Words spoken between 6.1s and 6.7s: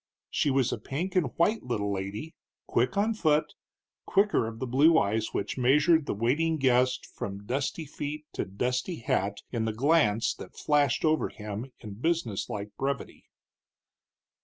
waiting